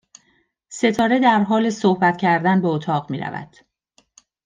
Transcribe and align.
ستاره 0.69 1.19
درحال 1.19 1.69
صحبت 1.69 2.17
کردن 2.17 2.61
به 2.61 2.67
اتاق 2.67 3.11
می 3.11 3.19
رود 3.19 3.57